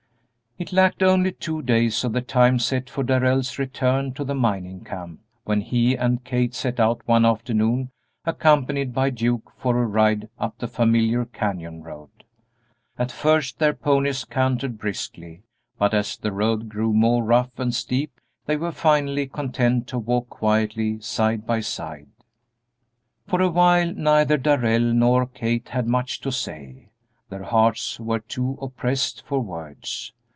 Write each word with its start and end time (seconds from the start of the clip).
It 0.57 0.71
lacked 0.73 1.01
only 1.01 1.31
two 1.31 1.63
days 1.63 2.03
of 2.03 2.11
the 2.13 2.21
time 2.21 2.59
set 2.59 2.87
for 2.87 3.03
Darrell's 3.03 3.57
return 3.57 4.13
to 4.13 4.23
the 4.23 4.35
mining 4.35 4.83
camp 4.83 5.21
when 5.43 5.61
he 5.61 5.95
and 5.97 6.23
Kate 6.23 6.53
set 6.53 6.79
out 6.79 7.01
one 7.07 7.25
afternoon 7.25 7.89
accompanied 8.25 8.93
by 8.93 9.09
Duke 9.09 9.53
for 9.57 9.81
a 9.81 9.87
ride 9.87 10.29
up 10.37 10.59
the 10.59 10.67
familiar 10.67 11.25
canyon 11.25 11.81
road. 11.81 12.09
At 12.99 13.11
first 13.11 13.57
their 13.57 13.73
ponies 13.73 14.23
cantered 14.23 14.77
briskly, 14.77 15.41
but 15.79 15.95
as 15.95 16.15
the 16.15 16.31
road 16.33 16.69
grew 16.69 16.93
more 16.93 17.23
rough 17.23 17.57
and 17.57 17.73
steep 17.73 18.19
they 18.45 18.57
were 18.57 18.73
finally 18.73 19.25
content 19.25 19.87
to 19.87 19.97
walk 19.97 20.29
quietly 20.29 20.99
side 20.99 21.47
by 21.47 21.61
side. 21.61 22.09
For 23.25 23.41
a 23.41 23.49
while 23.49 23.93
neither 23.95 24.37
Darrell 24.37 24.93
nor 24.93 25.25
Kate 25.25 25.69
had 25.69 25.87
much 25.87 26.19
to 26.21 26.31
say. 26.31 26.91
Their 27.29 27.43
hearts 27.45 27.99
were 27.99 28.19
too 28.19 28.59
oppressed 28.61 29.23
for 29.25 29.39
words. 29.39 30.13